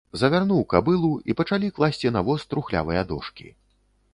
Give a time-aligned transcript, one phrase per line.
[0.19, 3.47] Завярнуў кабылу і пачалі класці на воз трухлявыя дошкі.